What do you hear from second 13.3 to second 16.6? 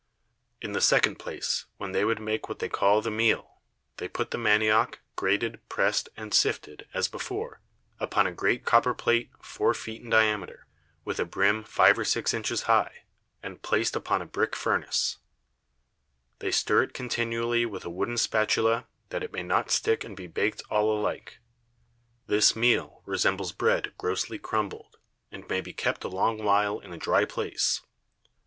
and placed upon a Brick Furnace: They